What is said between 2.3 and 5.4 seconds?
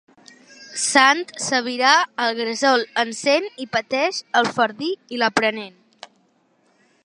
gresol encén, i pateix el fadrí i